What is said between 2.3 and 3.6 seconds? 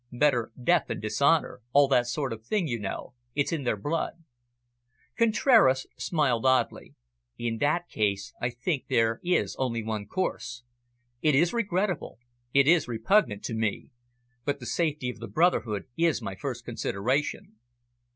of thing, you know. It's